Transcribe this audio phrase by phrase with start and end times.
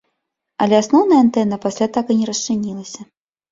[0.65, 3.01] Але асноўная антэна пасля так і не расчынілася.